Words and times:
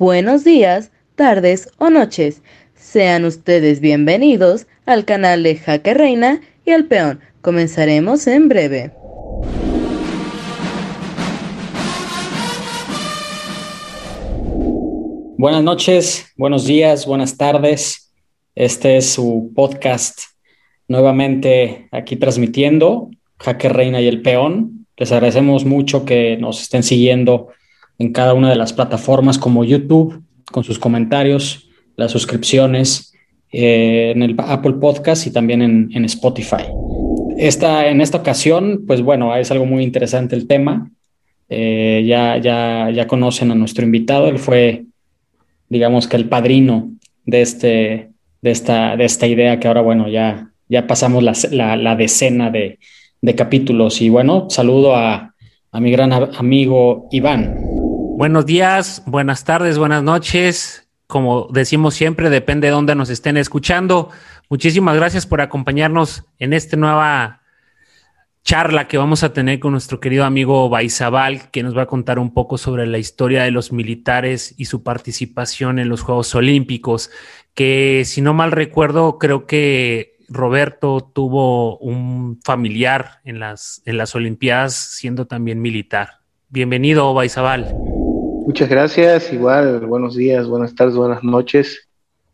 buenos 0.00 0.44
días, 0.44 0.92
tardes 1.14 1.68
o 1.76 1.90
noches. 1.90 2.42
Sean 2.74 3.26
ustedes 3.26 3.80
bienvenidos 3.80 4.66
al 4.86 5.04
canal 5.04 5.42
de 5.42 5.56
Jaque 5.56 5.92
Reina 5.92 6.40
y 6.64 6.70
al 6.70 6.86
Peón. 6.86 7.20
Comenzaremos 7.42 8.26
en 8.26 8.48
breve. 8.48 8.92
Buenas 15.36 15.62
noches, 15.62 16.32
buenos 16.34 16.64
días, 16.64 17.04
buenas 17.04 17.36
tardes. 17.36 18.10
Este 18.54 18.96
es 18.96 19.10
su 19.10 19.52
podcast 19.54 20.20
nuevamente 20.88 21.88
aquí 21.92 22.16
transmitiendo 22.16 23.10
Jaque 23.38 23.68
Reina 23.68 24.00
y 24.00 24.08
el 24.08 24.22
Peón. 24.22 24.86
Les 24.96 25.12
agradecemos 25.12 25.66
mucho 25.66 26.06
que 26.06 26.38
nos 26.38 26.62
estén 26.62 26.82
siguiendo 26.82 27.48
en 28.00 28.12
cada 28.14 28.32
una 28.32 28.48
de 28.48 28.56
las 28.56 28.72
plataformas 28.72 29.38
como 29.38 29.62
YouTube, 29.62 30.22
con 30.50 30.64
sus 30.64 30.78
comentarios, 30.78 31.68
las 31.96 32.10
suscripciones 32.10 33.12
eh, 33.52 34.12
en 34.14 34.22
el 34.22 34.34
Apple 34.38 34.74
Podcast 34.80 35.26
y 35.26 35.30
también 35.30 35.90
en, 35.92 36.04
Spotify. 36.06 36.64
Esta, 37.36 37.88
en 37.88 38.00
esta 38.00 38.16
ocasión, 38.16 38.84
pues 38.86 39.02
bueno, 39.02 39.36
es 39.36 39.50
algo 39.50 39.66
muy 39.66 39.84
interesante 39.84 40.34
el 40.34 40.46
tema. 40.46 40.90
Eh, 41.50 42.02
ya, 42.06 42.38
ya, 42.38 42.90
ya 42.90 43.06
conocen 43.06 43.50
a 43.50 43.54
nuestro 43.54 43.84
invitado, 43.84 44.28
él 44.28 44.38
fue, 44.38 44.86
digamos 45.68 46.08
que 46.08 46.16
el 46.16 46.24
padrino 46.26 46.92
de, 47.26 47.42
este, 47.42 48.10
de, 48.40 48.50
esta, 48.50 48.96
de 48.96 49.04
esta 49.04 49.26
idea 49.26 49.60
que 49.60 49.68
ahora, 49.68 49.82
bueno, 49.82 50.08
ya, 50.08 50.50
ya 50.70 50.86
pasamos 50.86 51.22
la, 51.22 51.76
la, 51.76 51.96
decena 51.96 52.50
de, 52.50 52.78
de, 53.20 53.34
capítulos. 53.34 54.00
Y 54.00 54.08
bueno, 54.08 54.48
saludo 54.48 54.96
a, 54.96 55.34
a 55.70 55.80
mi 55.80 55.90
gran 55.90 56.14
amigo 56.14 57.08
Iván. 57.10 57.69
Buenos 58.20 58.44
días, 58.44 59.02
buenas 59.06 59.44
tardes, 59.44 59.78
buenas 59.78 60.02
noches. 60.02 60.86
Como 61.06 61.48
decimos 61.50 61.94
siempre, 61.94 62.28
depende 62.28 62.66
de 62.66 62.72
dónde 62.72 62.94
nos 62.94 63.08
estén 63.08 63.38
escuchando. 63.38 64.10
Muchísimas 64.50 64.94
gracias 64.94 65.24
por 65.24 65.40
acompañarnos 65.40 66.26
en 66.38 66.52
esta 66.52 66.76
nueva 66.76 67.40
charla 68.42 68.88
que 68.88 68.98
vamos 68.98 69.22
a 69.22 69.32
tener 69.32 69.58
con 69.58 69.72
nuestro 69.72 70.00
querido 70.00 70.26
amigo 70.26 70.68
Baizabal, 70.68 71.50
que 71.50 71.62
nos 71.62 71.74
va 71.74 71.84
a 71.84 71.86
contar 71.86 72.18
un 72.18 72.34
poco 72.34 72.58
sobre 72.58 72.86
la 72.86 72.98
historia 72.98 73.44
de 73.44 73.52
los 73.52 73.72
militares 73.72 74.54
y 74.58 74.66
su 74.66 74.82
participación 74.82 75.78
en 75.78 75.88
los 75.88 76.02
Juegos 76.02 76.34
Olímpicos, 76.34 77.10
que 77.54 78.02
si 78.04 78.20
no 78.20 78.34
mal 78.34 78.52
recuerdo, 78.52 79.18
creo 79.18 79.46
que 79.46 80.18
Roberto 80.28 81.10
tuvo 81.14 81.78
un 81.78 82.38
familiar 82.44 83.22
en 83.24 83.40
las, 83.40 83.80
en 83.86 83.96
las 83.96 84.14
Olimpiadas 84.14 84.74
siendo 84.74 85.26
también 85.26 85.62
militar. 85.62 86.18
Bienvenido, 86.50 87.14
Baizabal. 87.14 87.99
Muchas 88.50 88.68
gracias, 88.68 89.32
igual 89.32 89.86
buenos 89.86 90.16
días, 90.16 90.48
buenas 90.48 90.74
tardes, 90.74 90.96
buenas 90.96 91.22
noches. 91.22 91.88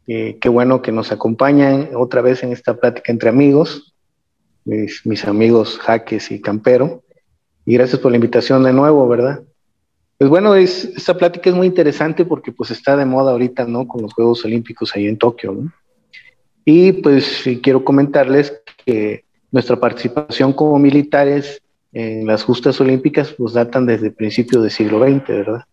Eh, 0.06 0.38
qué 0.40 0.48
bueno 0.48 0.80
que 0.80 0.90
nos 0.90 1.12
acompañan 1.12 1.90
otra 1.94 2.22
vez 2.22 2.42
en 2.42 2.52
esta 2.52 2.72
plática 2.72 3.12
entre 3.12 3.28
amigos, 3.28 3.94
mis, 4.64 5.26
amigos 5.26 5.78
Jaques 5.78 6.30
y 6.30 6.40
Campero. 6.40 7.02
Y 7.66 7.74
gracias 7.74 8.00
por 8.00 8.12
la 8.12 8.16
invitación 8.16 8.64
de 8.64 8.72
nuevo, 8.72 9.06
¿verdad? 9.06 9.42
Pues 10.16 10.30
bueno, 10.30 10.54
es, 10.54 10.86
esta 10.86 11.18
plática 11.18 11.50
es 11.50 11.54
muy 11.54 11.66
interesante 11.66 12.24
porque 12.24 12.50
pues 12.50 12.70
está 12.70 12.96
de 12.96 13.04
moda 13.04 13.32
ahorita, 13.32 13.66
¿no? 13.66 13.86
Con 13.86 14.00
los 14.00 14.14
Juegos 14.14 14.42
Olímpicos 14.46 14.96
ahí 14.96 15.08
en 15.08 15.18
Tokio, 15.18 15.52
¿no? 15.52 15.70
Y 16.64 16.92
pues 16.92 17.44
quiero 17.62 17.84
comentarles 17.84 18.58
que 18.86 19.26
nuestra 19.52 19.78
participación 19.78 20.54
como 20.54 20.78
militares 20.78 21.60
en 21.92 22.26
las 22.26 22.42
justas 22.42 22.80
olímpicas 22.80 23.34
pues 23.36 23.52
datan 23.52 23.84
desde 23.84 24.06
el 24.06 24.14
principio 24.14 24.62
del 24.62 24.70
siglo 24.70 25.06
XX, 25.06 25.28
¿verdad? 25.28 25.64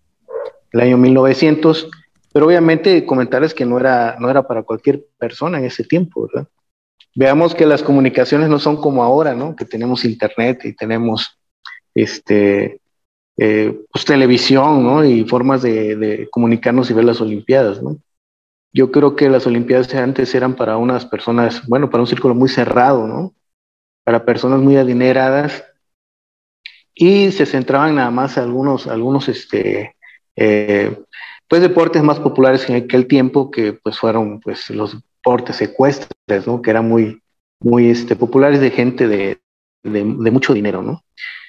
El 0.73 0.81
año 0.81 0.97
1900, 0.97 1.89
pero 2.33 2.47
obviamente 2.47 3.05
comentarles 3.05 3.53
que 3.53 3.65
no 3.65 3.79
era, 3.79 4.17
no 4.19 4.29
era 4.29 4.45
para 4.45 4.63
cualquier 4.63 5.05
persona 5.17 5.59
en 5.59 5.65
ese 5.65 5.83
tiempo, 5.83 6.27
¿verdad? 6.27 6.47
Veamos 7.15 7.53
que 7.53 7.67
las 7.67 7.83
comunicaciones 7.83 8.49
no 8.49 8.57
son 8.57 8.77
como 8.77 9.03
ahora, 9.03 9.35
¿no? 9.35 9.55
Que 9.55 9.65
tenemos 9.65 10.03
internet 10.03 10.65
y 10.65 10.73
tenemos 10.73 11.39
este, 11.93 12.81
eh, 13.37 13.79
pues, 13.91 14.03
televisión, 14.03 14.83
¿no? 14.83 15.05
Y 15.05 15.23
formas 15.25 15.61
de, 15.61 16.27
comunicarnos 16.31 16.89
y 16.89 16.93
ver 16.93 17.05
las 17.05 17.21
Olimpiadas, 17.21 17.81
¿no? 17.83 17.97
Yo 18.73 18.91
creo 18.91 19.15
que 19.15 19.29
las 19.29 19.45
Olimpiadas 19.45 19.93
antes 19.93 20.33
eran 20.33 20.55
para 20.55 20.77
unas 20.77 21.05
personas, 21.05 21.67
bueno, 21.67 21.91
para 21.91 22.01
un 22.01 22.07
círculo 22.07 22.33
muy 22.33 22.49
cerrado, 22.49 23.07
¿no? 23.07 23.35
Para 24.03 24.25
personas 24.25 24.59
muy 24.59 24.75
adineradas 24.77 25.63
y 26.95 27.31
se 27.31 27.45
centraban 27.45 27.95
nada 27.95 28.09
más 28.09 28.39
algunos, 28.39 28.87
algunos, 28.87 29.29
este, 29.29 29.95
eh, 30.35 30.97
pues 31.47 31.61
deportes 31.61 32.01
más 32.03 32.19
populares 32.19 32.67
en 32.69 32.75
aquel 32.75 33.07
tiempo 33.07 33.51
que 33.51 33.73
pues 33.73 33.99
fueron 33.99 34.39
pues 34.39 34.69
los 34.69 34.93
deportes 34.93 35.61
ecuestres, 35.61 36.47
¿no? 36.47 36.61
Que 36.61 36.71
eran 36.71 36.87
muy, 36.87 37.21
muy 37.59 37.89
este, 37.89 38.15
populares 38.15 38.59
de 38.59 38.71
gente 38.71 39.07
de, 39.07 39.39
de, 39.83 40.03
mucho 40.03 40.53
dinero, 40.53 40.81
¿no? 40.81 41.03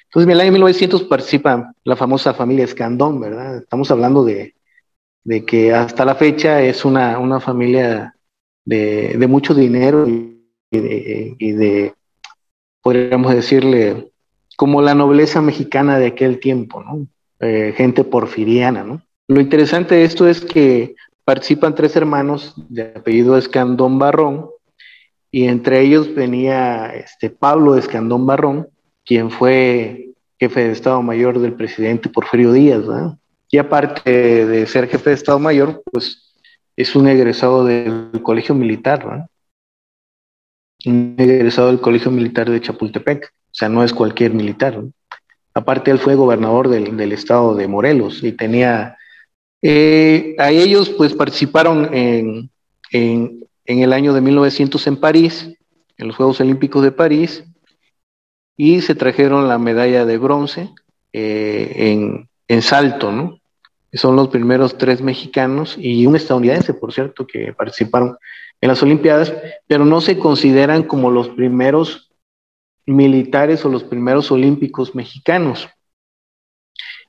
Entonces, 0.05 0.27
en 0.27 0.31
el 0.31 0.41
año 0.41 0.51
1900 0.53 1.03
participa 1.03 1.73
la 1.83 1.95
famosa 1.95 2.33
familia 2.33 2.65
Escandón, 2.65 3.19
¿verdad? 3.19 3.57
Estamos 3.57 3.89
hablando 3.91 4.23
de, 4.23 4.55
de 5.23 5.45
que 5.45 5.73
hasta 5.73 6.05
la 6.05 6.15
fecha 6.15 6.61
es 6.61 6.85
una, 6.85 7.19
una 7.19 7.39
familia 7.39 8.15
de, 8.63 9.15
de, 9.17 9.27
mucho 9.27 9.53
dinero 9.53 10.07
y 10.07 10.39
de, 10.71 11.35
y 11.37 11.51
de, 11.51 11.93
podríamos 12.81 13.33
decirle, 13.33 14.11
como 14.55 14.81
la 14.81 14.95
nobleza 14.95 15.41
mexicana 15.41 15.99
de 15.99 16.07
aquel 16.07 16.39
tiempo, 16.39 16.81
¿no? 16.83 17.07
Eh, 17.39 17.73
gente 17.75 18.03
porfiriana, 18.05 18.83
¿no? 18.83 19.01
Lo 19.27 19.41
interesante 19.41 19.95
de 19.95 20.05
esto 20.05 20.27
es 20.27 20.39
que 20.39 20.95
participan 21.25 21.75
tres 21.75 21.95
hermanos 21.95 22.53
de 22.69 22.93
apellido 22.95 23.37
Escandón 23.37 23.99
Barrón, 23.99 24.49
y 25.31 25.47
entre 25.47 25.81
ellos 25.81 26.15
venía 26.15 26.95
este 26.95 27.29
Pablo 27.29 27.75
Escandón 27.75 28.25
Barrón, 28.25 28.69
quien 29.03 29.29
fue 29.31 30.11
jefe 30.39 30.63
de 30.63 30.71
Estado 30.71 31.01
Mayor 31.01 31.39
del 31.39 31.53
presidente 31.53 32.07
Porfirio 32.07 32.53
Díaz, 32.53 32.85
¿no? 32.85 33.19
Y 33.49 33.57
aparte 33.57 34.45
de 34.45 34.65
ser 34.65 34.87
jefe 34.87 35.09
de 35.09 35.15
Estado 35.15 35.39
Mayor, 35.39 35.83
pues 35.91 36.35
es 36.77 36.95
un 36.95 37.07
egresado 37.07 37.65
del 37.65 38.21
Colegio 38.23 38.55
Militar, 38.55 39.05
¿no? 39.05 39.27
Un 40.85 41.15
egresado 41.17 41.67
del 41.67 41.81
Colegio 41.81 42.11
Militar 42.11 42.49
de 42.49 42.61
Chapultepec, 42.61 43.25
o 43.25 43.53
sea, 43.53 43.67
no 43.67 43.83
es 43.83 43.93
cualquier 43.93 44.33
militar, 44.33 44.77
¿no? 44.77 44.91
Aparte, 45.57 45.89
él 45.89 45.99
fue 45.99 46.15
gobernador 46.15 46.67
del, 46.67 47.11
estado 47.13 47.55
de 47.55 47.69
Morelos 47.69 48.21
y 48.21 48.33
tenía, 48.33 48.97
eh, 49.61 50.35
a 50.37 50.51
ellos 50.51 50.89
pues 50.89 51.13
participaron 51.13 51.89
en, 51.93 52.49
el 52.91 53.93
año 53.93 54.13
de 54.13 54.19
1900 54.19 54.85
en 54.87 54.97
París, 54.97 55.49
en 55.97 56.07
los 56.07 56.17
Juegos 56.17 56.41
Olímpicos 56.41 56.83
de 56.83 56.91
París, 56.91 57.45
y 58.57 58.81
se 58.81 58.95
trajeron 58.95 59.47
la 59.47 59.57
medalla 59.57 60.05
de 60.05 60.17
bronce 60.17 60.69
eh, 61.13 61.71
en, 61.77 62.27
en, 62.49 62.61
salto, 62.61 63.13
¿no? 63.13 63.39
Son 63.93 64.17
los 64.17 64.27
primeros 64.27 64.77
tres 64.77 65.01
mexicanos 65.01 65.77
y 65.79 66.05
un 66.05 66.17
estadounidense, 66.17 66.73
por 66.73 66.91
cierto, 66.91 67.25
que 67.25 67.53
participaron 67.53 68.17
en 68.59 68.67
las 68.67 68.83
Olimpiadas, 68.83 69.33
pero 69.67 69.85
no 69.85 70.01
se 70.01 70.19
consideran 70.19 70.83
como 70.83 71.09
los 71.11 71.29
primeros 71.29 72.04
militares 72.85 73.65
o 73.65 73.69
los 73.69 73.83
primeros 73.83 74.31
olímpicos 74.31 74.95
mexicanos. 74.95 75.67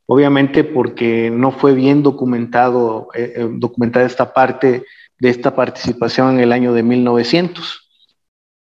Obviamente 0.06 0.62
porque 0.62 1.30
no 1.30 1.50
fue 1.50 1.74
bien 1.74 2.02
documentado, 2.02 3.08
eh, 3.14 3.34
eh, 3.36 3.48
documentada 3.50 4.06
esta 4.06 4.32
parte 4.32 4.84
de 5.18 5.28
esta 5.28 5.54
participación 5.54 6.34
en 6.34 6.40
el 6.40 6.52
año 6.52 6.72
de 6.72 6.82
1900. 6.82 7.88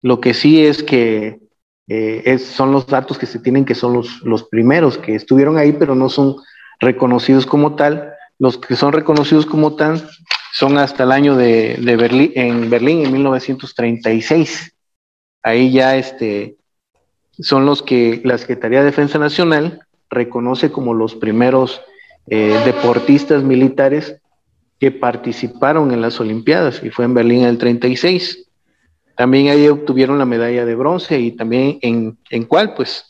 Lo 0.03 0.22
que 0.22 0.33
sí 0.33 0.63
es 0.63 0.83
que 0.83 1.39
eh, 1.88 2.22
es, 2.25 2.45
son 2.45 2.72
los 2.72 2.85
datos 2.85 3.17
que 3.17 3.25
se 3.25 3.39
tienen 3.39 3.66
que 3.66 3.75
son 3.75 3.93
los, 3.93 4.22
los 4.22 4.43
primeros 4.43 4.97
que 4.97 5.16
estuvieron 5.16 5.57
ahí, 5.57 5.72
pero 5.73 5.95
no 5.95 6.09
son 6.09 6.35
reconocidos 6.79 7.45
como 7.45 7.75
tal. 7.75 8.13
Los 8.38 8.57
que 8.57 8.75
son 8.75 8.93
reconocidos 8.93 9.46
como 9.46 9.75
tal 9.75 10.08
son 10.53 10.78
hasta 10.78 11.03
el 11.03 11.11
año 11.11 11.35
de, 11.35 11.78
de 11.78 11.96
Berlín, 11.96 12.31
en 12.35 12.69
Berlín 12.69 13.05
en 13.05 13.13
1936. 13.13 14.75
Ahí 15.43 15.72
ya 15.72 15.96
este, 15.96 16.58
son 17.41 17.66
los 17.66 17.82
que 17.82 18.22
la 18.23 18.38
Secretaría 18.38 18.79
de 18.79 18.85
Defensa 18.85 19.17
Nacional 19.17 19.82
reconoce 20.09 20.72
como 20.72 20.93
los 20.93 21.16
primeros 21.16 21.82
eh, 22.28 22.55
deportistas 22.66 23.43
militares 23.43 24.17
que 24.79 24.91
participaron 24.91 25.91
en 25.91 26.02
las 26.02 26.20
Olimpiadas 26.20 26.82
y 26.84 26.90
fue 26.90 27.05
en 27.05 27.14
Berlín 27.14 27.41
en 27.41 27.49
el 27.49 27.58
36. 27.58 28.47
También 29.16 29.49
ahí 29.49 29.67
obtuvieron 29.67 30.17
la 30.17 30.26
medalla 30.26 30.66
de 30.66 30.76
bronce 30.76 31.20
y 31.20 31.32
también 31.32 31.79
en, 31.82 32.17
en 32.29 32.46
cuál, 32.46 32.73
pues 32.73 33.05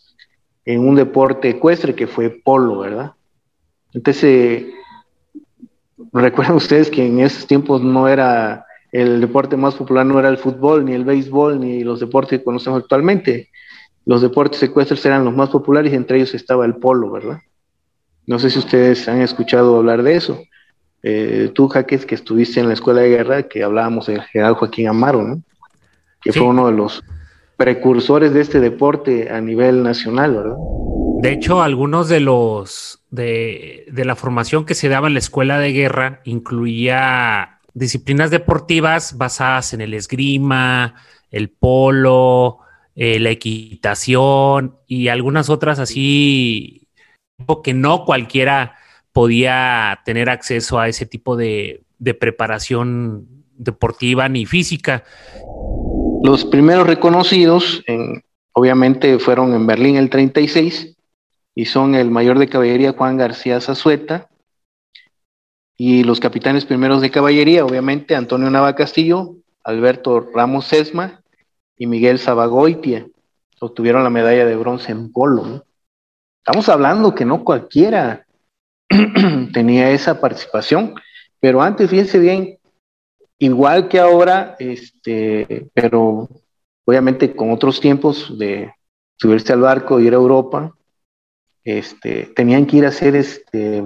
en 0.66 0.88
un 0.88 0.96
deporte 0.96 1.50
ecuestre 1.50 1.96
que 1.96 2.08
fue 2.08 2.30
polo, 2.30 2.80
¿verdad? 2.80 3.14
Entonces, 3.94 4.24
eh, 4.24 4.72
recuerden 6.14 6.56
ustedes 6.56 6.90
que 6.90 7.06
en 7.06 7.20
esos 7.20 7.48
tiempos 7.48 7.82
no 7.82 8.08
era 8.08 8.66
el 8.92 9.22
deporte 9.22 9.56
más 9.58 9.76
popular, 9.76 10.06
no 10.06 10.20
era 10.20 10.30
el 10.30 10.38
fútbol, 10.38 10.86
ni 10.86 10.94
el 10.94 11.06
béisbol, 11.06 11.60
ni 11.60 11.84
los 11.84 12.00
deportes 12.00 12.40
que 12.40 12.46
conocemos 12.46 12.82
actualmente 12.82 13.50
los 14.06 14.22
deportes 14.22 14.62
ecuestres 14.64 15.06
eran 15.06 15.24
los 15.26 15.36
más 15.36 15.50
populares 15.50 15.92
y 15.94 15.96
entre 15.96 16.18
ellos 16.18 16.34
estaba 16.34 16.66
el 16.66 16.76
polo, 16.76 17.12
¿verdad? 17.12 17.40
No 18.28 18.40
sé 18.40 18.50
si 18.50 18.60
ustedes 18.60 19.08
han 19.08 19.22
escuchado 19.22 19.78
hablar 19.78 20.04
de 20.04 20.16
eso. 20.16 20.42
eh, 21.04 21.52
tú, 21.54 21.68
Jaques, 21.68 22.06
que 22.06 22.16
estuviste 22.16 22.60
en 22.60 22.68
la 22.68 22.74
escuela 22.76 23.02
de 23.02 23.10
guerra, 23.10 23.44
que 23.44 23.64
hablábamos 23.64 24.06
del 24.08 24.22
general 24.22 24.54
Joaquín 24.54 24.88
Amaro, 24.88 25.24
¿no? 25.24 25.42
Que 26.22 26.32
fue 26.32 26.44
uno 26.44 26.68
de 26.68 26.74
los 26.74 27.04
precursores 27.58 28.34
de 28.34 28.42
este 28.42 28.60
deporte 28.60 29.32
a 29.32 29.42
nivel 29.42 29.82
nacional, 29.82 30.36
¿verdad? 30.36 30.56
De 31.22 31.32
hecho, 31.32 31.62
algunos 31.62 32.08
de 32.10 32.20
los 32.20 33.04
de, 33.10 33.86
de 33.92 34.06
la 34.06 34.16
formación 34.16 34.66
que 34.66 34.76
se 34.76 34.90
daba 34.90 35.08
en 35.08 35.14
la 35.14 35.20
escuela 35.20 35.58
de 35.60 35.72
guerra 35.72 36.22
incluía 36.24 37.60
disciplinas 37.74 38.30
deportivas 38.32 39.18
basadas 39.18 39.74
en 39.74 39.82
el 39.82 39.94
esgrima, 39.94 40.96
el 41.32 41.50
polo, 41.50 42.60
eh, 42.96 43.20
la 43.20 43.30
equitación 43.30 44.78
y 44.88 45.08
algunas 45.08 45.50
otras 45.50 45.80
así 45.80 46.88
que 47.64 47.74
no 47.74 48.06
cualquiera 48.06 48.76
podía 49.14 50.00
tener 50.06 50.30
acceso 50.30 50.80
a 50.80 50.88
ese 50.88 51.06
tipo 51.06 51.36
de, 51.36 51.84
de 52.00 52.14
preparación 52.14 53.28
deportiva 53.56 54.30
ni 54.30 54.46
física. 54.46 55.04
Los 56.24 56.46
primeros 56.46 56.88
reconocidos, 56.88 57.84
en, 57.88 58.24
obviamente, 58.54 59.20
fueron 59.20 59.54
en 59.54 59.66
Berlín 59.66 59.98
el 59.98 60.10
36 60.10 60.96
y 61.56 61.66
son 61.66 61.96
el 61.96 62.12
mayor 62.12 62.40
de 62.40 62.48
caballería 62.48 62.94
Juan 62.94 63.18
García 63.18 63.60
Zazueta 63.60 64.30
y 65.78 66.04
los 66.04 66.20
capitanes 66.20 66.66
primeros 66.66 67.02
de 67.02 67.12
caballería, 67.12 67.66
obviamente, 67.66 68.16
Antonio 68.16 68.50
Nava 68.50 68.76
Castillo, 68.76 69.36
Alberto 69.64 70.30
Ramos 70.34 70.66
Sesma 70.66 71.21
y 71.82 71.88
Miguel 71.88 72.20
Sabagoitia. 72.20 73.08
Obtuvieron 73.60 74.04
la 74.04 74.12
medalla 74.12 74.46
de 74.46 74.56
bronce 74.56 74.92
en 74.92 75.12
polo. 75.12 75.66
Estamos 76.38 76.70
hablando 76.70 77.16
que 77.16 77.26
no 77.26 77.44
cualquiera 77.44 78.24
tenía 79.52 79.90
esa 79.90 80.22
participación, 80.22 80.94
pero 81.40 81.60
antes, 81.60 81.90
fíjense 81.90 82.20
bien, 82.20 82.60
igual 83.40 83.88
que 83.88 84.00
ahora, 84.00 84.56
este, 84.60 85.72
pero 85.74 86.30
obviamente 86.86 87.36
con 87.36 87.50
otros 87.50 87.82
tiempos 87.82 88.38
de 88.38 88.72
subirse 89.18 89.52
al 89.52 89.62
barco, 89.62 90.00
ir 90.00 90.14
a 90.14 90.18
Europa, 90.18 90.76
este, 91.64 92.32
tenían 92.36 92.68
que 92.68 92.78
ir 92.78 92.86
a 92.86 92.90
hacer 92.90 93.16
este, 93.16 93.84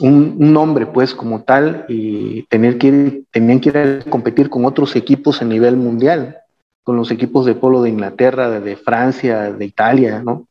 un, 0.00 0.52
nombre, 0.52 0.84
pues, 0.84 1.14
como 1.14 1.42
tal, 1.42 1.86
y 1.88 2.42
tener 2.48 2.76
que 2.76 2.86
ir, 2.86 3.24
tenían 3.30 3.60
que 3.60 3.70
ir 3.70 3.78
a 3.78 4.00
competir 4.10 4.50
con 4.50 4.66
otros 4.66 4.94
equipos 4.94 5.40
a 5.40 5.46
nivel 5.46 5.76
mundial, 5.76 6.42
con 6.86 6.96
los 6.96 7.10
equipos 7.10 7.44
de 7.44 7.56
polo 7.56 7.82
de 7.82 7.90
Inglaterra, 7.90 8.60
de, 8.60 8.76
Francia, 8.76 9.52
de 9.52 9.64
Italia, 9.64 10.22
¿no? 10.24 10.46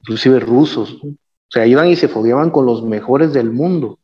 Inclusive 0.00 0.40
rusos. 0.40 0.98
O 1.00 1.14
sea, 1.48 1.64
iban 1.64 1.86
y 1.86 1.94
se 1.94 2.08
fogueaban 2.08 2.50
con 2.50 2.66
los 2.66 2.82
mejores 2.82 3.32
del 3.32 3.52
mundo. 3.52 4.00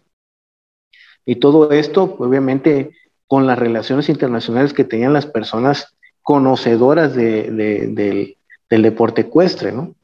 Y 1.27 1.41
todo 1.41 1.73
esto, 1.73 2.15
obviamente, 2.21 2.93
con 3.27 3.49
las 3.49 3.59
relaciones 3.59 4.09
internacionales 4.09 4.73
que 4.73 4.85
tenían 4.85 5.13
las 5.13 5.27
personas 5.27 5.97
conocedoras 6.23 7.17
del, 7.17 7.57
del 7.57 8.83
deporte 8.83 9.23
ecuestre, 9.23 9.73
¿no? 9.73 9.97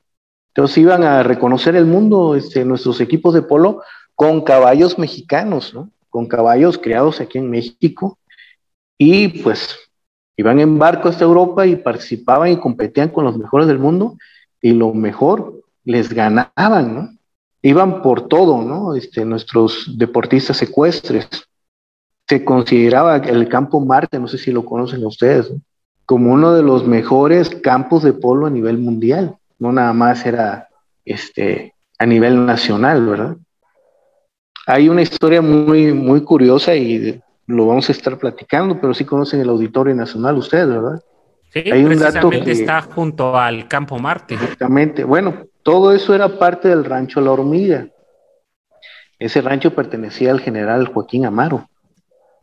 Entonces 0.49 0.79
iban 0.79 1.05
a 1.05 1.23
reconocer 1.23 1.77
el 1.77 1.87
mundo, 1.87 2.35
este, 2.35 2.65
nuestros 2.65 3.01
equipos 3.01 3.35
de 3.35 3.43
polo, 3.43 3.83
con 4.17 4.41
caballos 4.41 4.99
mexicanos, 4.99 5.73
¿no? 5.73 5.91
Con 6.11 6.27
caballos 6.27 6.77
criados 6.77 7.21
aquí 7.21 7.39
en 7.39 7.51
México. 7.51 8.19
Y 8.99 9.29
pues 9.29 9.86
iban 10.37 10.61
en 10.61 10.79
barco 10.79 11.09
hasta 11.09 11.25
Europa 11.25 11.67
y 11.67 11.77
participaban 11.77 12.51
y 12.51 12.59
competían 12.59 13.09
con 13.09 13.25
los 13.25 13.37
mejores 13.37 13.67
del 13.67 13.79
mundo 13.79 14.17
y 14.61 14.73
lo 14.73 14.93
mejor 14.95 15.63
les 15.85 16.13
ganaban, 16.13 16.95
¿no? 16.95 17.11
Iban 17.63 18.03
por 18.03 18.29
todo, 18.29 18.63
¿no? 18.63 18.95
Este, 18.95 19.25
nuestros 19.25 19.97
deportistas 19.97 20.61
ecuestres. 20.63 21.29
Se 22.29 22.45
consideraba 22.45 23.17
el 23.17 23.49
campo 23.49 23.81
Marte, 23.81 24.19
no 24.19 24.29
sé 24.29 24.39
si 24.39 24.51
lo 24.51 24.65
conocen 24.65 25.05
ustedes, 25.07 25.53
como 26.05 26.33
uno 26.33 26.53
de 26.55 26.63
los 26.63 26.87
mejores 26.87 27.51
campos 27.51 28.03
de 28.03 28.13
polo 28.13 28.47
a 28.47 28.51
nivel 28.51 28.79
mundial 28.79 29.39
no 29.59 29.73
nada 29.73 29.93
más 29.93 30.27
era 30.27 30.69
este, 31.05 31.75
a 31.99 32.07
nivel 32.07 32.47
nacional, 32.47 33.07
¿verdad? 33.07 33.37
Hay 34.67 34.89
una 34.89 35.03
historia 35.03 35.41
muy, 35.41 35.93
muy 35.93 36.23
curiosa 36.23 36.75
y 36.75 37.21
lo 37.47 37.67
vamos 37.67 37.89
a 37.89 37.93
estar 37.93 38.19
platicando, 38.19 38.81
pero 38.81 38.95
sí 38.95 39.05
conocen 39.05 39.41
el 39.41 39.49
Auditorio 39.49 39.95
Nacional 39.95 40.37
ustedes, 40.37 40.69
¿verdad? 40.69 41.03
Sí, 41.51 41.71
Hay 41.71 41.85
un 41.85 41.99
dato 41.99 42.29
que 42.31 42.51
está 42.51 42.83
junto 42.83 43.37
al 43.37 43.69
Campo 43.69 43.99
Marte. 43.99 44.35
Exactamente. 44.35 45.05
Bueno, 45.05 45.47
todo 45.63 45.93
eso 45.93 46.15
era 46.15 46.39
parte 46.39 46.69
del 46.69 46.85
rancho 46.85 47.21
La 47.21 47.33
Hormiga. 47.33 47.89
Ese 49.19 49.41
rancho 49.41 49.75
pertenecía 49.75 50.31
al 50.31 50.41
general 50.41 50.89
Joaquín 50.89 51.25
Amaro. 51.25 51.69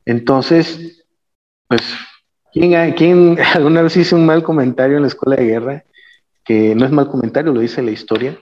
Entonces, 0.05 1.05
pues, 1.67 1.81
¿quién, 2.51 2.93
¿quién 2.93 3.37
alguna 3.53 3.81
vez 3.81 3.95
hizo 3.97 4.15
un 4.15 4.25
mal 4.25 4.41
comentario 4.41 4.95
en 4.95 5.03
la 5.03 5.09
escuela 5.09 5.35
de 5.35 5.45
guerra? 5.45 5.83
que 6.43 6.75
no 6.75 6.85
es 6.85 6.91
mal 6.91 7.07
comentario, 7.07 7.53
lo 7.53 7.61
dice 7.61 7.81
la 7.81 7.91
historia. 7.91 8.37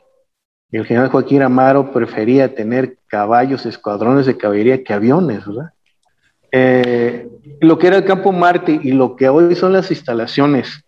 El 0.71 0.85
general 0.85 1.09
Joaquín 1.09 1.41
Amaro 1.41 1.91
prefería 1.91 2.55
tener 2.55 2.97
caballos, 3.07 3.65
escuadrones 3.65 4.25
de 4.25 4.37
caballería 4.37 4.83
que 4.83 4.93
aviones, 4.93 5.45
¿verdad? 5.45 5.73
Eh, 6.51 7.27
lo 7.61 7.77
que 7.77 7.87
era 7.87 7.97
el 7.97 8.05
campo 8.05 8.31
Marte 8.31 8.79
y 8.83 8.91
lo 8.91 9.15
que 9.15 9.29
hoy 9.29 9.55
son 9.55 9.73
las 9.73 9.89
instalaciones 9.89 10.83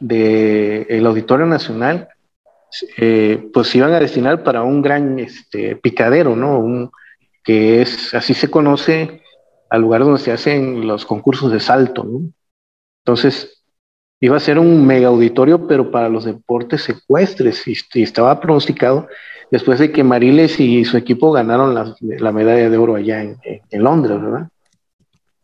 del 0.00 1.06
Auditorio 1.06 1.46
Nacional, 1.46 2.08
eh, 2.96 3.48
pues 3.52 3.68
se 3.68 3.78
iban 3.78 3.92
a 3.92 4.00
destinar 4.00 4.42
para 4.42 4.62
un 4.62 4.80
gran 4.82 5.18
este, 5.18 5.76
picadero, 5.76 6.36
¿no? 6.36 6.58
Un, 6.58 6.90
que 7.44 7.82
es, 7.82 8.14
así 8.14 8.34
se 8.34 8.50
conoce 8.50 9.22
al 9.68 9.82
lugar 9.82 10.02
donde 10.02 10.20
se 10.20 10.32
hacen 10.32 10.86
los 10.86 11.04
concursos 11.04 11.52
de 11.52 11.60
salto, 11.60 12.04
¿no? 12.04 12.30
Entonces, 13.04 13.64
iba 14.20 14.36
a 14.36 14.40
ser 14.40 14.58
un 14.58 14.86
mega 14.86 15.08
auditorio, 15.08 15.66
pero 15.66 15.90
para 15.90 16.08
los 16.08 16.24
deportes 16.24 16.82
secuestres, 16.82 17.66
y, 17.66 18.02
estaba 18.02 18.38
pronosticado 18.40 19.08
después 19.50 19.78
de 19.78 19.90
que 19.90 20.04
Mariles 20.04 20.60
y 20.60 20.84
su 20.84 20.96
equipo 20.96 21.32
ganaron 21.32 21.74
la, 21.74 22.32
medalla 22.32 22.70
de 22.70 22.76
oro 22.76 22.96
allá 22.96 23.22
en, 23.22 23.38
Londres, 23.82 24.20
¿verdad? 24.20 24.48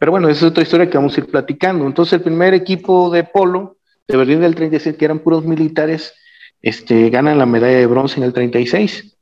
Pero 0.06 0.12
bueno, 0.12 0.28
esa 0.28 0.46
es 0.46 0.52
otra 0.52 0.62
historia 0.62 0.88
que 0.88 0.96
vamos 0.96 1.16
a 1.16 1.20
ir 1.20 1.26
platicando. 1.26 1.84
Entonces, 1.84 2.12
el 2.12 2.20
primer 2.20 2.54
equipo 2.54 3.10
de 3.10 3.24
polo 3.24 3.78
de 4.06 4.16
Berlín 4.16 4.40
del 4.40 4.54
36, 4.54 4.96
que 4.96 5.04
eran 5.04 5.18
puros 5.18 5.44
militares, 5.44 6.14
este, 6.62 7.10
ganan 7.10 7.38
la 7.38 7.44
medalla 7.44 7.78
de 7.78 7.86
bronce 7.86 8.20
en 8.20 8.22
el 8.22 8.32
36. 8.32 9.18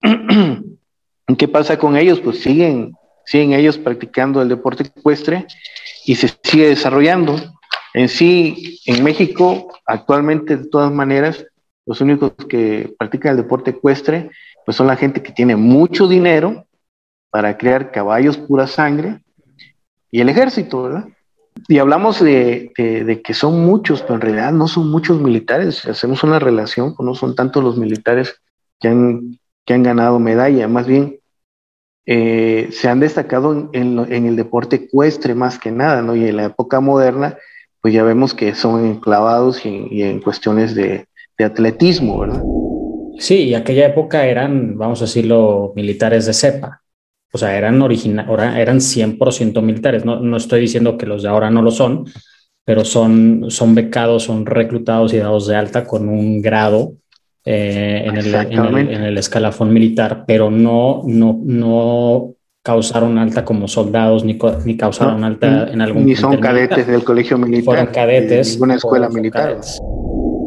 ¿Qué 1.36 1.48
pasa 1.48 1.78
con 1.78 1.98
ellos? 1.98 2.20
Pues 2.20 2.40
siguen, 2.40 2.94
siguen 3.26 3.52
ellos 3.52 3.76
practicando 3.76 4.40
el 4.40 4.48
deporte 4.48 4.84
ecuestre 4.84 5.46
y 6.06 6.14
se 6.14 6.30
sigue 6.42 6.68
desarrollando. 6.68 7.36
En 7.92 8.08
sí, 8.08 8.80
en 8.86 9.04
México, 9.04 9.68
actualmente, 9.84 10.56
de 10.56 10.66
todas 10.70 10.90
maneras, 10.90 11.44
los 11.84 12.00
únicos 12.00 12.32
que 12.48 12.94
practican 12.98 13.32
el 13.32 13.36
deporte 13.36 13.72
ecuestre, 13.72 14.30
pues 14.64 14.78
son 14.78 14.86
la 14.86 14.96
gente 14.96 15.22
que 15.22 15.32
tiene 15.32 15.56
mucho 15.56 16.08
dinero 16.08 16.64
para 17.28 17.58
crear 17.58 17.90
caballos 17.90 18.38
pura 18.38 18.66
sangre 18.66 19.20
y 20.12 20.20
el 20.20 20.28
ejército, 20.28 20.84
¿verdad? 20.84 21.08
Y 21.66 21.78
hablamos 21.78 22.20
de, 22.20 22.72
que 22.74 23.34
son 23.34 23.64
muchos, 23.66 24.02
pero 24.02 24.14
en 24.14 24.20
realidad 24.20 24.52
no 24.52 24.68
son 24.68 24.90
muchos 24.90 25.20
militares. 25.20 25.84
Hacemos 25.86 26.22
una 26.22 26.38
relación, 26.38 26.94
pues 26.94 27.04
no 27.04 27.14
son 27.14 27.34
tantos 27.34 27.64
los 27.64 27.76
militares 27.76 28.40
que 28.78 28.88
han, 28.88 29.38
que 29.64 29.74
han 29.74 29.82
ganado 29.82 30.18
medalla, 30.18 30.68
más 30.68 30.86
bien 30.86 31.18
eh, 32.04 32.68
se 32.72 32.88
han 32.88 33.00
destacado 33.00 33.70
en, 33.72 33.98
el 34.26 34.36
deporte 34.36 34.76
ecuestre 34.76 35.34
más 35.34 35.58
que 35.58 35.70
nada, 35.70 36.02
¿no? 36.02 36.16
Y 36.16 36.26
en 36.26 36.36
la 36.36 36.46
época 36.46 36.80
moderna, 36.80 37.38
pues 37.80 37.94
ya 37.94 38.02
vemos 38.02 38.34
que 38.34 38.54
son 38.54 38.84
enclavados 38.84 39.64
y, 39.64 40.02
en 40.02 40.20
cuestiones 40.20 40.74
de, 40.74 41.06
atletismo, 41.38 42.20
¿verdad? 42.20 42.40
Sí, 43.18 43.48
y 43.48 43.54
aquella 43.54 43.86
época 43.86 44.26
eran, 44.26 44.78
vamos 44.78 45.00
a 45.02 45.06
decirlo, 45.06 45.72
militares 45.74 46.24
de 46.26 46.32
cepa. 46.32 46.81
O 47.32 47.38
sea, 47.38 47.56
eran 47.56 47.80
original, 47.80 48.26
eran 48.56 48.78
100% 48.78 49.62
militares. 49.62 50.04
No, 50.04 50.20
no 50.20 50.36
estoy 50.36 50.60
diciendo 50.60 50.98
que 50.98 51.06
los 51.06 51.22
de 51.22 51.30
ahora 51.30 51.50
no 51.50 51.62
lo 51.62 51.70
son, 51.70 52.04
pero 52.64 52.84
son, 52.84 53.46
son 53.48 53.74
becados, 53.74 54.24
son 54.24 54.46
reclutados 54.46 55.12
y 55.14 55.18
dados 55.18 55.46
de 55.46 55.56
alta 55.56 55.84
con 55.84 56.08
un 56.08 56.42
grado 56.42 56.92
eh, 57.44 58.04
en, 58.06 58.16
el, 58.16 58.34
en, 58.34 59.02
el, 59.02 59.18
escalafón 59.18 59.72
militar, 59.72 60.24
pero 60.26 60.50
no, 60.50 61.02
no, 61.06 61.40
no 61.42 62.34
causaron 62.62 63.18
alta 63.18 63.44
como 63.44 63.66
soldados, 63.66 64.24
ni, 64.24 64.38
ni 64.64 64.76
causaron 64.76 65.24
alta 65.24 65.68
en 65.68 65.80
algún 65.80 66.06
Ni 66.06 66.14
son 66.14 66.36
cadetes 66.36 66.86
del 66.86 67.02
colegio 67.02 67.38
militar. 67.38 67.64
Fueron 67.64 67.86
cadetes. 67.86 68.58
una 68.60 68.76
escuela 68.76 69.08
militar. 69.08 69.58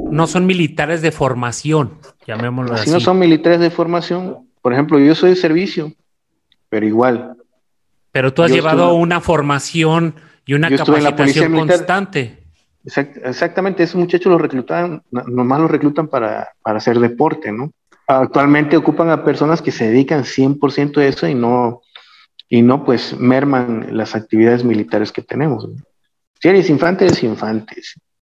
No 0.10 0.28
son 0.28 0.46
militares 0.46 1.02
de 1.02 1.12
formación, 1.12 1.98
llamémoslo 2.26 2.76
así. 2.76 2.86
Si 2.86 2.92
no 2.92 3.02
son 3.02 3.20
militares 3.20 3.60
de 3.60 3.70
formación, 3.70 4.48
por 4.62 4.72
ejemplo, 4.72 4.98
yo 5.00 5.16
soy 5.16 5.32
de 5.32 5.36
servicio, 5.36 5.92
pero 6.76 6.88
igual. 6.88 7.38
Pero 8.12 8.34
tú 8.34 8.44
has 8.44 8.52
llevado 8.52 8.96
una 8.96 9.22
formación 9.22 10.16
y 10.46 10.56
una 10.56 10.70
capacitación 10.70 11.54
constante. 11.54 12.44
exactamente, 12.84 13.84
esos 13.84 13.96
muchachos 13.96 14.30
los 14.30 14.42
reclutan, 14.42 15.02
nomás 15.10 15.62
los 15.62 15.72
reclutan 15.72 16.10
para, 16.10 16.50
para 16.62 16.80
hacer 16.80 17.00
deporte, 17.00 17.54
¿no? 17.54 17.72
Actualmente 18.08 18.76
ocupan 18.76 19.10
a 19.10 19.24
personas 19.24 19.62
que 19.62 19.72
se 19.72 19.88
dedican 19.88 20.26
100% 20.26 20.98
a 20.98 21.06
eso 21.06 21.30
y 21.30 21.34
no, 21.34 21.82
y 22.50 22.62
no 22.62 22.84
pues 22.84 23.18
merman 23.18 23.88
las 23.92 24.14
actividades 24.14 24.66
militares 24.66 25.14
que 25.14 25.22
tenemos. 25.22 25.70
Si 26.42 26.50
eres 26.50 26.70
infante, 26.70 27.06
eres 27.06 27.24
infante. 27.24 27.82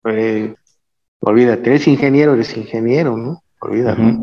Eh, 0.07 0.55
olvídate, 1.21 1.69
eres 1.69 1.87
ingeniero, 1.87 2.33
eres 2.33 2.57
ingeniero, 2.57 3.15
¿no? 3.15 3.43
Olvídate. 3.61 4.17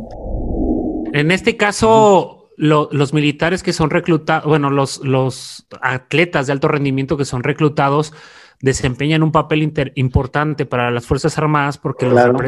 En 1.13 1.29
este 1.29 1.55
caso, 1.55 2.44
los 2.57 3.13
militares 3.13 3.63
que 3.63 3.73
son 3.73 3.89
reclutados, 3.89 4.45
bueno, 4.45 4.69
los, 4.69 5.03
los 5.03 5.67
atletas 5.81 6.47
de 6.47 6.53
alto 6.53 6.67
rendimiento 6.67 7.17
que 7.17 7.25
son 7.25 7.43
reclutados, 7.43 8.13
desempeñan 8.61 9.21
un 9.21 9.31
papel 9.31 9.71
importante 9.95 10.65
para 10.65 10.89
las 10.91 11.05
Fuerzas 11.05 11.37
Armadas 11.37 11.77
porque 11.77 12.07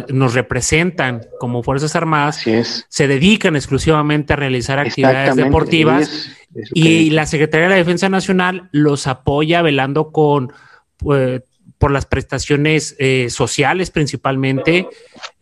nos 0.09 0.33
representan 0.33 1.21
como 1.39 1.63
Fuerzas 1.63 1.95
Armadas, 1.95 2.41
se 2.87 3.07
dedican 3.07 3.55
exclusivamente 3.55 4.33
a 4.33 4.35
realizar 4.35 4.79
actividades 4.79 5.35
deportivas 5.35 6.29
y, 6.73 7.09
la 7.11 7.25
Secretaría 7.25 7.65
de 7.65 7.71
la 7.71 7.77
Defensa 7.77 8.09
Nacional 8.09 8.69
los 8.71 9.05
apoya 9.05 9.61
velando 9.61 10.11
con 10.11 10.53
pues, 10.97 11.43
por 11.77 11.91
las 11.91 12.05
prestaciones 12.05 12.95
eh, 12.97 13.27
sociales 13.29 13.91
principalmente 13.91 14.87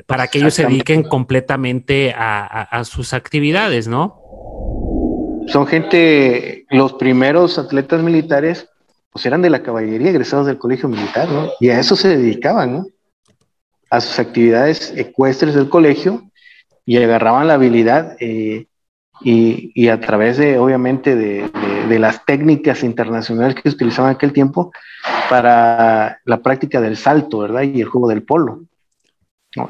para 0.05 0.27
que 0.27 0.39
ellos 0.39 0.55
se 0.55 0.65
dediquen 0.65 1.03
completamente 1.03 2.13
a 2.15 2.83
sus 2.85 3.13
actividades, 3.13 3.87
¿no? 3.87 4.24
Son 5.47 5.67
gente, 5.67 6.65
los 6.69 6.93
primeros 6.93 7.57
atletas 7.57 8.01
militares 8.01 8.69
pues 9.15 9.25
eran 9.25 9.41
de 9.41 9.49
la 9.49 9.63
caballería, 9.63 10.09
egresados 10.09 10.45
del 10.45 10.57
colegio 10.57 10.89
militar, 10.89 11.29
¿no? 11.29 11.49
Y 11.61 11.69
a 11.69 11.79
eso 11.79 11.95
se 11.95 12.17
dedicaban, 12.17 12.73
¿no? 12.73 12.87
A 13.89 14.01
sus 14.01 14.19
actividades 14.19 14.93
ecuestres 14.97 15.55
del 15.55 15.69
colegio 15.69 16.29
y 16.85 16.97
agarraban 16.97 17.47
la 17.47 17.53
habilidad 17.53 18.17
eh, 18.19 18.67
y, 19.21 19.87
a 19.87 20.01
través 20.01 20.35
de, 20.35 20.59
obviamente, 20.59 21.15
de, 21.15 21.49
las 21.97 22.25
técnicas 22.25 22.83
internacionales 22.83 23.55
que 23.55 23.69
se 23.69 23.75
utilizaban 23.75 24.11
en 24.11 24.15
aquel 24.17 24.33
tiempo 24.33 24.73
para 25.29 26.19
la 26.25 26.41
práctica 26.41 26.81
del 26.81 26.97
salto, 26.97 27.39
¿verdad? 27.39 27.61
Y 27.61 27.79
el 27.79 27.87
juego 27.87 28.09
del 28.09 28.23
polo. 28.23 28.63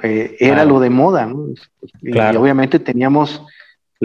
Eh, 0.02 0.38
era 0.40 0.66
lo 0.66 0.80
de 0.80 0.90
moda, 0.90 1.28
¿no? 1.28 1.50
Y 2.02 2.18
obviamente 2.18 2.80
teníamos 2.80 3.44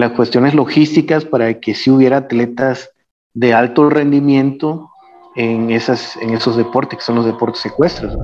las 0.00 0.12
cuestiones 0.12 0.54
logísticas 0.54 1.24
para 1.24 1.60
que 1.60 1.74
si 1.74 1.90
hubiera 1.90 2.18
atletas 2.18 2.90
de 3.34 3.54
alto 3.54 3.88
rendimiento 3.88 4.90
en, 5.36 5.70
esas, 5.70 6.16
en 6.16 6.30
esos 6.30 6.56
deportes, 6.56 6.98
que 6.98 7.04
son 7.04 7.16
los 7.16 7.26
deportes 7.26 7.60
secuestros. 7.60 8.16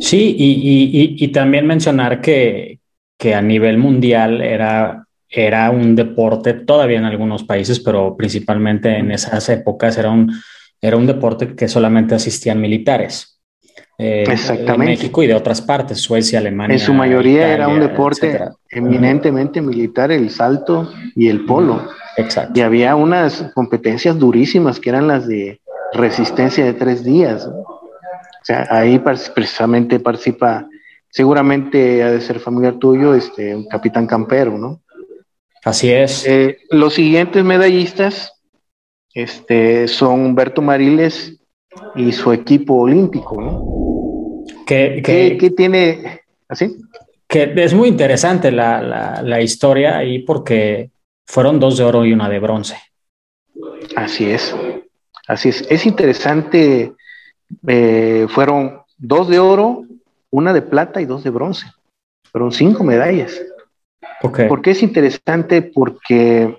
Sí, 0.00 0.36
y, 0.38 1.16
y, 1.18 1.28
también 1.28 1.66
mencionar 1.66 2.20
que, 2.20 2.80
que 3.18 3.34
a 3.34 3.40
nivel 3.40 3.78
mundial 3.78 4.42
era, 4.42 5.06
era 5.28 5.70
un 5.70 5.96
deporte, 5.96 6.52
todavía 6.52 6.98
en 6.98 7.06
algunos 7.06 7.44
países, 7.44 7.80
pero 7.80 8.14
principalmente 8.14 8.94
en 8.94 9.10
esas 9.10 9.48
épocas 9.48 9.96
era 9.96 10.10
un, 10.10 10.30
era 10.80 10.98
un 10.98 11.06
deporte 11.06 11.54
que 11.54 11.68
solamente 11.68 12.14
asistían 12.14 12.60
militares. 12.60 13.35
Eh, 13.98 14.24
Exactamente. 14.28 14.72
De 14.72 14.90
México 14.90 15.22
y 15.22 15.26
de 15.26 15.34
otras 15.34 15.62
partes, 15.62 16.00
Suecia, 16.00 16.38
Alemania. 16.38 16.74
En 16.74 16.80
su 16.80 16.92
mayoría 16.92 17.52
era 17.52 17.68
un 17.68 17.80
deporte 17.80 18.38
eminentemente 18.70 19.62
militar, 19.62 20.12
el 20.12 20.30
salto 20.30 20.92
y 21.14 21.28
el 21.28 21.46
polo. 21.46 21.88
Exacto. 22.16 22.58
Y 22.58 22.62
había 22.62 22.94
unas 22.94 23.50
competencias 23.54 24.18
durísimas 24.18 24.80
que 24.80 24.90
eran 24.90 25.08
las 25.08 25.26
de 25.26 25.60
resistencia 25.92 26.64
de 26.64 26.74
tres 26.74 27.04
días. 27.04 27.46
O 27.46 28.44
sea, 28.44 28.66
ahí 28.70 28.98
precisamente 28.98 29.98
participa, 29.98 30.68
seguramente 31.08 32.02
ha 32.02 32.10
de 32.10 32.20
ser 32.20 32.38
familiar 32.38 32.74
tuyo, 32.78 33.14
este, 33.14 33.56
un 33.56 33.66
capitán 33.66 34.06
campero, 34.06 34.58
¿no? 34.58 34.82
Así 35.64 35.90
es. 35.90 36.24
Eh, 36.26 36.58
los 36.70 36.94
siguientes 36.94 37.42
medallistas 37.42 38.32
este, 39.14 39.88
son 39.88 40.20
Humberto 40.20 40.62
Mariles 40.62 41.40
y 41.96 42.12
su 42.12 42.32
equipo 42.32 42.74
olímpico, 42.74 43.40
¿no? 43.40 43.85
Que, 44.66 45.00
¿Qué, 45.02 45.50
tiene? 45.56 46.22
¿Así? 46.48 46.76
Que 47.28 47.54
es 47.56 47.72
muy 47.72 47.88
interesante 47.88 48.50
la, 48.50 48.82
la, 48.82 49.22
la 49.22 49.40
historia 49.40 49.96
ahí 49.96 50.20
porque 50.20 50.90
fueron 51.26 51.58
dos 51.60 51.78
de 51.78 51.84
oro 51.84 52.04
y 52.04 52.12
una 52.12 52.28
de 52.28 52.38
bronce. 52.38 52.76
Así 53.96 54.28
es. 54.30 54.54
Así 55.26 55.48
es, 55.48 55.66
es 55.68 55.86
interesante, 55.86 56.92
eh, 57.66 58.26
fueron 58.28 58.80
dos 58.96 59.28
de 59.28 59.40
oro, 59.40 59.84
una 60.30 60.52
de 60.52 60.62
plata 60.62 61.00
y 61.00 61.04
dos 61.04 61.24
de 61.24 61.30
bronce. 61.30 61.66
Fueron 62.30 62.52
cinco 62.52 62.84
medallas. 62.84 63.40
¿Por 64.20 64.62
qué 64.62 64.70
es 64.70 64.82
interesante? 64.82 65.62
Porque 65.62 66.56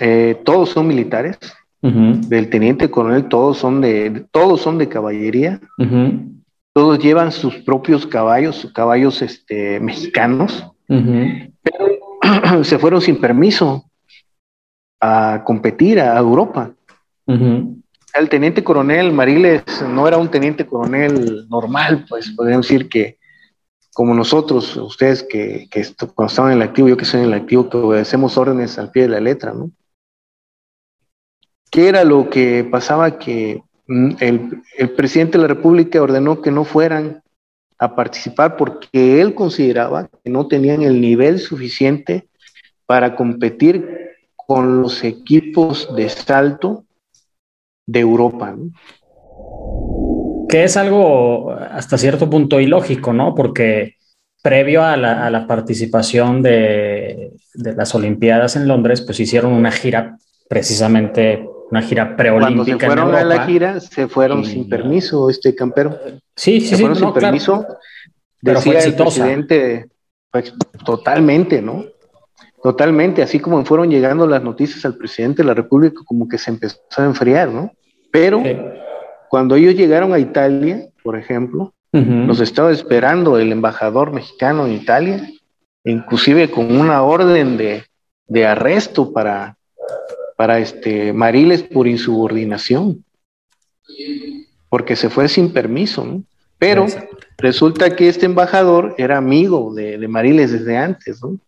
eh, 0.00 0.40
todos 0.44 0.70
son 0.70 0.86
militares, 0.86 1.38
del 1.80 2.48
teniente 2.48 2.88
coronel, 2.88 3.28
todos 3.28 3.58
son 3.58 3.80
de, 3.80 4.24
todos 4.30 4.60
son 4.60 4.78
de 4.78 4.88
caballería, 4.88 5.60
todos 6.72 6.98
llevan 6.98 7.32
sus 7.32 7.56
propios 7.56 8.06
caballos, 8.06 8.70
caballos 8.74 9.22
este, 9.22 9.78
mexicanos, 9.80 10.66
pero 10.86 12.64
se 12.64 12.78
fueron 12.78 13.00
sin 13.00 13.20
permiso 13.20 13.90
a 15.00 15.42
competir 15.44 16.00
a 16.00 16.18
Europa. 16.18 16.72
El 17.26 18.28
teniente 18.28 18.62
coronel 18.62 19.12
Mariles 19.12 19.64
no 19.88 20.06
era 20.06 20.18
un 20.18 20.30
teniente 20.30 20.66
coronel 20.66 21.48
normal, 21.48 22.04
pues 22.08 22.30
podríamos 22.30 22.68
decir 22.68 22.88
que 22.88 23.18
como 23.94 24.14
nosotros, 24.14 24.76
ustedes 24.76 25.22
que, 25.22 25.68
que 25.70 25.84
cuando 26.14 26.30
estaban 26.30 26.52
en 26.52 26.58
el 26.58 26.68
activo, 26.68 26.88
yo 26.88 26.96
que 26.96 27.04
soy 27.04 27.20
en 27.20 27.26
el 27.26 27.34
activo, 27.34 27.68
que 27.68 27.76
obedecemos 27.76 28.38
órdenes 28.38 28.78
al 28.78 28.90
pie 28.90 29.02
de 29.02 29.08
la 29.10 29.20
letra, 29.20 29.52
¿no? 29.52 29.70
¿Qué 31.70 31.88
era 31.88 32.04
lo 32.04 32.28
que 32.30 32.66
pasaba? 32.70 33.18
Que 33.18 33.62
el, 34.20 34.62
el 34.78 34.90
presidente 34.90 35.38
de 35.38 35.42
la 35.42 35.48
República 35.48 36.02
ordenó 36.02 36.40
que 36.40 36.50
no 36.50 36.64
fueran 36.64 37.22
a 37.78 37.96
participar 37.96 38.56
porque 38.56 39.20
él 39.20 39.34
consideraba 39.34 40.08
que 40.22 40.30
no 40.30 40.46
tenían 40.46 40.82
el 40.82 41.00
nivel 41.00 41.40
suficiente 41.40 42.28
para 42.86 43.16
competir 43.16 44.02
con 44.36 44.82
los 44.82 45.02
equipos 45.04 45.94
de 45.96 46.08
salto 46.08 46.84
de 47.86 48.00
Europa. 48.00 48.56
Que 50.48 50.64
es 50.64 50.76
algo 50.76 51.52
hasta 51.52 51.98
cierto 51.98 52.28
punto 52.28 52.60
ilógico, 52.60 53.12
¿no? 53.12 53.34
Porque 53.34 53.96
previo 54.42 54.82
a 54.82 54.96
la, 54.96 55.46
participación 55.46 56.42
de, 56.42 57.32
las 57.54 57.94
Olimpiadas 57.94 58.56
en 58.56 58.68
Londres, 58.68 59.00
pues 59.00 59.20
hicieron 59.20 59.52
una 59.52 59.70
gira 59.70 60.18
precisamente 60.48 61.48
una 61.72 61.80
gira 61.80 62.14
preolímpica. 62.16 62.54
Cuando 62.54 62.64
se 62.64 62.86
fueron 62.86 63.14
a 63.14 63.24
la 63.24 63.46
gira, 63.46 63.80
se 63.80 64.06
fueron 64.06 64.44
sin 64.44 64.68
permiso, 64.68 65.30
este 65.30 65.54
campero. 65.54 65.98
Sí, 66.36 66.60
sí, 66.60 66.68
se 66.68 66.76
fueron 66.76 66.96
sin 66.96 67.12
permiso. 67.14 67.66
Pero 68.42 68.60
fue 68.60 68.78
el 68.78 68.94
presidente, 68.94 69.86
pues, 70.30 70.52
totalmente, 70.84 71.62
¿no? 71.62 71.86
Totalmente, 72.62 73.22
así 73.22 73.40
como 73.40 73.64
fueron 73.64 73.88
llegando 73.88 74.26
las 74.26 74.42
noticias 74.42 74.84
al 74.84 74.96
presidente 74.96 75.40
de 75.40 75.46
la 75.46 75.54
República, 75.54 76.02
como 76.04 76.28
que 76.28 76.36
se 76.36 76.50
empezó 76.50 76.78
a 76.98 77.04
enfriar, 77.04 77.48
¿no? 77.48 77.72
Pero 78.10 78.42
cuando 79.30 79.56
ellos 79.56 79.74
llegaron 79.74 80.12
a 80.12 80.18
Italia, 80.18 80.88
por 81.02 81.16
ejemplo, 81.16 81.72
los 81.90 82.40
estaba 82.40 82.70
esperando 82.70 83.38
el 83.38 83.50
embajador 83.50 84.12
mexicano 84.12 84.66
en 84.66 84.72
Italia, 84.72 85.26
inclusive 85.84 86.50
con 86.50 86.78
una 86.78 87.02
orden 87.02 87.56
de, 87.56 87.84
de 88.26 88.46
arresto 88.46 89.10
para, 89.10 89.56
para 90.36 90.58
este 90.58 91.12
Mariles 91.12 91.62
por 91.62 91.86
insubordinación, 91.86 93.04
porque 94.68 94.96
se 94.96 95.10
fue 95.10 95.28
sin 95.28 95.52
permiso, 95.52 96.04
¿no? 96.04 96.24
Pero 96.58 96.86
resulta 97.38 97.96
que 97.96 98.08
este 98.08 98.26
embajador 98.26 98.94
era 98.96 99.18
amigo 99.18 99.74
de, 99.74 99.98
de 99.98 100.08
Mariles 100.08 100.52
desde 100.52 100.76
antes, 100.76 101.20
¿no? 101.22 101.38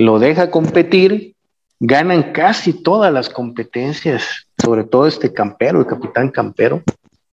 lo 0.00 0.18
deja 0.18 0.50
competir, 0.50 1.34
ganan 1.78 2.32
casi 2.32 2.72
todas 2.72 3.12
las 3.12 3.28
competencias, 3.28 4.48
sobre 4.56 4.84
todo 4.84 5.06
este 5.06 5.34
campero, 5.34 5.78
el 5.78 5.86
capitán 5.86 6.30
campero, 6.30 6.82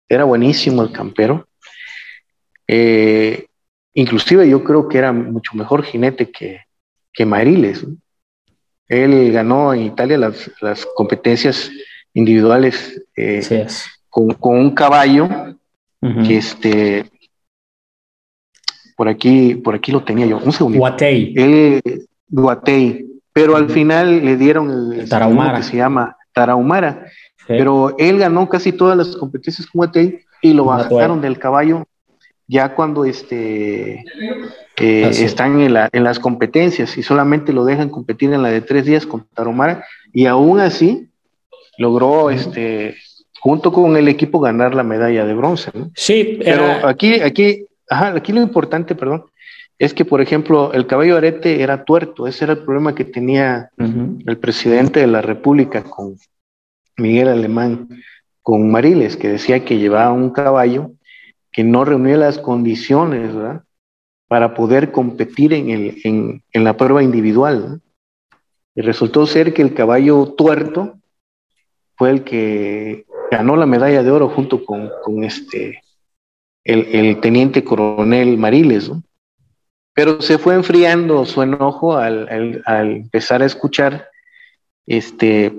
era 0.10 0.24
buenísimo 0.24 0.82
el 0.82 0.92
campero. 0.92 1.48
Eh, 2.68 3.46
inclusive 3.94 4.50
yo 4.50 4.64
creo 4.64 4.90
que 4.90 4.98
era 4.98 5.12
mucho 5.12 5.52
mejor 5.54 5.84
jinete 5.84 6.32
que, 6.32 6.62
que 7.14 7.24
Mariles. 7.24 7.86
Él 8.88 9.32
ganó 9.32 9.74
en 9.74 9.82
Italia 9.82 10.18
las, 10.18 10.86
competencias 10.96 11.72
individuales 12.14 13.04
eh, 13.16 13.68
con, 14.10 14.36
un 14.42 14.72
caballo 14.72 15.28
que 16.00 16.38
este 16.38 17.06
por 18.96 19.10
aquí, 19.10 19.56
por 19.56 19.76
aquí 19.76 19.92
lo 19.92 20.04
tenía 20.04 20.26
yo. 20.26 20.38
Un 20.38 20.52
segundo. 20.52 20.78
Él, 21.36 21.82
Guatei, 22.30 23.06
pero 23.34 23.56
al 23.56 23.70
final 23.70 24.24
le 24.24 24.38
dieron 24.38 24.94
el, 24.94 25.10
Tarahumara. 25.10 25.58
que 25.58 25.64
se 25.64 25.78
llama 25.78 26.16
Tarahumara, 26.32 27.06
pero 27.48 27.96
él 27.98 28.18
ganó 28.20 28.48
casi 28.48 28.72
todas 28.72 28.98
las 28.98 29.16
competencias 29.18 29.68
con 29.68 29.80
Guatei 29.80 30.20
y 30.42 30.54
lo 30.54 30.66
bajaron 30.66 31.22
del 31.22 31.38
caballo 31.38 31.86
ya 32.48 32.76
cuando 32.76 33.06
este 33.06 34.04
eh, 34.78 35.10
están 35.10 35.62
en, 35.62 35.74
la, 35.74 35.90
en, 35.92 36.04
las 36.04 36.20
competencias 36.20 36.98
y 36.98 37.04
solamente 37.04 37.54
lo 37.54 37.66
dejan 37.66 37.90
competir 37.90 38.34
en 38.34 38.44
la 38.44 38.50
de 38.50 38.62
tres 38.62 38.86
días 38.86 39.06
con 39.06 39.26
Tarahumara 39.34 39.86
y 40.14 40.26
aún 40.26 40.60
así 40.60 41.10
logró, 41.78 42.30
este, 42.30 42.96
junto 43.40 43.72
con 43.72 43.98
el 43.98 44.08
equipo, 44.08 44.40
ganar 44.40 44.76
la 44.76 44.84
medalla 44.84 45.26
de 45.26 45.34
bronce. 45.34 45.72
Sí, 45.96 46.40
pero 46.44 46.88
aquí, 46.88 47.20
aquí, 47.20 47.66
aquí 47.90 48.32
lo 48.32 48.42
importante, 48.42 48.96
perdón, 48.96 49.26
es 49.78 49.94
que, 49.94 50.06
por 50.06 50.22
ejemplo, 50.22 50.72
el 50.74 50.88
caballo 50.88 51.18
arete 51.18 51.62
era 51.62 51.84
tuerto. 51.84 52.28
Ese 52.28 52.46
era 52.46 52.54
el 52.54 52.60
problema 52.60 52.96
que 52.96 53.04
tenía 53.04 53.70
el 53.78 54.38
presidente 54.38 55.02
de 55.02 55.08
la 55.08 55.22
República 55.22 55.84
con 55.84 56.16
Miguel 56.98 57.28
Alemán, 57.28 57.90
con 58.42 58.72
Mariles, 58.72 59.18
que 59.18 59.28
decía 59.28 59.66
que 59.66 59.78
llevaba 59.78 60.14
un 60.14 60.30
caballo 60.30 60.92
que 61.56 61.64
no 61.64 61.86
reunía 61.86 62.18
las 62.18 62.38
condiciones 62.38 63.32
para 64.28 64.54
poder 64.54 64.92
competir 64.92 65.54
en, 65.54 65.70
el, 65.70 66.42
en, 66.52 66.64
la 66.66 66.76
prueba 66.76 67.02
individual. 67.02 67.80
Y 68.76 68.82
resultó 68.82 69.26
ser 69.26 69.54
que 69.54 69.62
el 69.62 69.74
caballo 69.74 70.34
tuerto 70.34 71.00
fue 71.96 72.10
el 72.10 72.26
que 72.26 73.06
ganó 73.32 73.56
la 73.56 73.66
medalla 73.66 74.04
de 74.04 74.12
oro 74.12 74.28
junto 74.28 74.66
con, 74.66 75.24
este, 75.24 75.82
el, 76.66 77.22
teniente 77.22 77.64
coronel 77.64 78.38
Mariles. 78.38 78.92
Pero 79.94 80.20
se 80.20 80.38
fue 80.38 80.56
enfriando 80.56 81.26
su 81.26 81.42
enojo 81.42 81.96
al, 81.96 82.62
empezar 82.68 83.42
a 83.42 83.46
escuchar 83.46 84.10
este, 84.86 85.54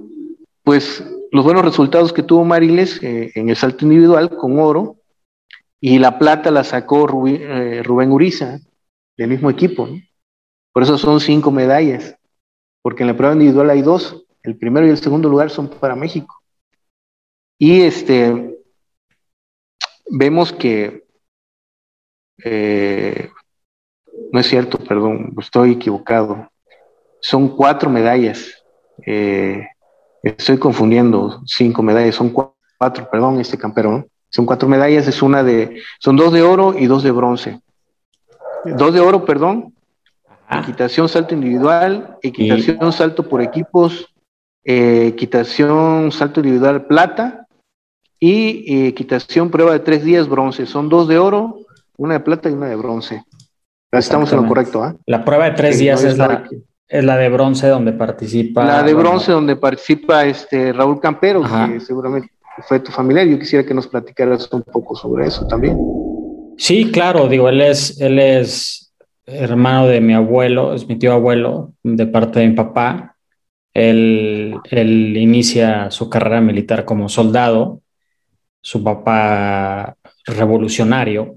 pues, 0.62 1.02
los 1.32 1.42
buenos 1.42 1.64
resultados 1.64 2.12
que 2.12 2.22
tuvo 2.22 2.44
Mariles 2.44 3.02
eh, 3.02 3.32
en 3.34 3.48
el 3.48 3.56
salto 3.56 3.86
individual 3.86 4.36
con 4.36 4.58
oro 4.58 4.96
y 5.86 6.00
la 6.00 6.18
plata 6.18 6.50
la 6.50 6.64
sacó 6.64 7.06
eh, 7.28 7.80
Rubén, 7.84 8.10
Uriza 8.10 8.58
del 9.16 9.28
mismo 9.28 9.50
equipo. 9.50 9.88
Por 10.72 10.82
eso 10.82 10.98
son 10.98 11.20
cinco 11.20 11.52
medallas, 11.52 12.18
porque 12.82 13.04
en 13.04 13.06
la 13.06 13.16
prueba 13.16 13.34
individual 13.34 13.70
hay 13.70 13.82
dos, 13.82 14.26
el 14.42 14.58
primero 14.58 14.84
y 14.84 14.90
el 14.90 14.98
segundo 14.98 15.28
lugar 15.28 15.48
son 15.48 15.70
para 15.70 15.94
México. 15.94 16.42
Y 17.56 17.82
este, 17.82 18.58
vemos 20.10 20.52
que 20.52 21.04
eh, 22.44 23.30
no 24.32 24.40
es 24.40 24.46
cierto, 24.48 24.78
perdón, 24.78 25.36
estoy 25.40 25.74
equivocado. 25.74 26.50
Son 27.20 27.56
cuatro 27.56 27.88
medallas. 27.88 28.60
Eh, 29.06 29.64
estoy 30.20 30.58
confundiendo 30.58 31.42
cinco 31.46 31.80
medallas, 31.80 32.16
son 32.16 32.30
cuatro, 32.30 33.08
perdón, 33.08 33.38
este 33.38 33.56
campeón. 33.56 34.10
Son 34.30 34.46
cuatro 34.46 34.68
medallas, 34.68 35.06
es 35.06 35.22
una 35.22 35.42
de, 35.42 35.82
son 35.98 36.16
dos 36.16 36.32
de 36.32 36.42
oro 36.42 36.74
y 36.78 36.86
dos 36.86 37.02
de 37.02 37.10
bronce. 37.10 37.60
Dos 38.64 38.92
de 38.92 39.00
oro, 39.00 39.24
perdón. 39.24 39.74
Equitación, 40.50 41.08
salto 41.08 41.34
individual, 41.34 42.18
equitación, 42.22 42.92
salto 42.92 43.28
por 43.28 43.42
equipos, 43.42 44.14
eh, 44.64 45.06
equitación, 45.08 46.12
salto 46.12 46.40
individual, 46.40 46.86
plata 46.86 47.46
y 48.20 48.72
eh, 48.72 48.88
equitación, 48.88 49.50
prueba 49.50 49.72
de 49.72 49.80
tres 49.80 50.04
días, 50.04 50.28
bronce. 50.28 50.66
Son 50.66 50.88
dos 50.88 51.08
de 51.08 51.18
oro, 51.18 51.60
una 51.96 52.14
de 52.14 52.20
plata 52.20 52.48
y 52.48 52.52
una 52.52 52.66
de 52.66 52.76
bronce. 52.76 53.24
Estamos 53.90 54.32
en 54.32 54.42
lo 54.42 54.48
correcto, 54.48 54.82
¿ah? 54.82 54.94
La 55.06 55.24
prueba 55.24 55.46
de 55.46 55.52
tres 55.52 55.78
días 55.78 56.04
es, 56.04 56.18
la, 56.18 56.44
es 56.88 57.04
la 57.04 57.16
de 57.16 57.28
bronce 57.28 57.68
donde 57.68 57.92
participa. 57.92 58.64
La 58.64 58.82
de 58.82 58.94
bronce 58.94 59.32
donde 59.32 59.56
participa 59.56 60.24
este 60.26 60.72
Raúl 60.72 61.00
Campero, 61.00 61.42
que 61.42 61.80
seguramente 61.80 62.30
fue 62.62 62.80
tu 62.80 62.92
familiar. 62.92 63.26
Yo 63.26 63.38
quisiera 63.38 63.66
que 63.66 63.74
nos 63.74 63.86
platicaras 63.86 64.50
un 64.52 64.62
poco 64.62 64.96
sobre 64.96 65.26
eso 65.26 65.46
también. 65.46 65.78
Sí, 66.56 66.90
claro, 66.90 67.28
digo, 67.28 67.48
él 67.48 67.60
es, 67.60 68.00
él 68.00 68.18
es 68.18 68.94
hermano 69.26 69.86
de 69.86 70.00
mi 70.00 70.14
abuelo, 70.14 70.74
es 70.74 70.86
mi 70.88 70.98
tío 70.98 71.12
abuelo, 71.12 71.74
de 71.82 72.06
parte 72.06 72.40
de 72.40 72.48
mi 72.48 72.54
papá. 72.54 73.16
Él, 73.74 74.56
él 74.70 75.16
inicia 75.16 75.90
su 75.90 76.08
carrera 76.08 76.40
militar 76.40 76.84
como 76.84 77.08
soldado, 77.08 77.82
su 78.62 78.82
papá 78.82 79.96
revolucionario, 80.24 81.36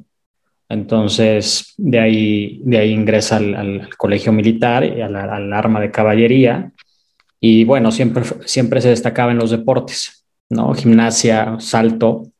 entonces, 0.69 1.73
de 1.77 1.99
ahí, 1.99 2.61
de 2.63 2.77
ahí 2.77 2.91
ingresa 2.91 3.37
al, 3.37 3.89
colegio 3.97 4.31
militar 4.31 4.83
y 4.83 5.01
al, 5.01 5.15
arma 5.51 5.81
de 5.81 5.89
caballería. 5.89 6.71
Y 7.39 7.63
bueno, 7.63 7.91
siempre, 7.91 8.23
siempre 8.45 8.79
se 8.79 8.89
destacaba 8.89 9.31
en 9.31 9.39
los 9.39 9.49
deportes, 9.49 10.18
¿no? 10.49 10.73
Gimnasia, 10.73 11.57
salto, 11.59 12.31